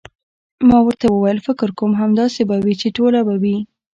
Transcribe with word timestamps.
ما 0.67 0.77
ورته 0.85 1.05
وویل: 1.09 1.39
فکر 1.47 1.69
کوم، 1.77 1.91
همداسې 2.01 2.41
به 2.49 2.55
وي، 2.63 2.73
چې 2.81 2.87
ټوله 2.97 3.19
به 3.27 3.35
وي. 3.41 3.57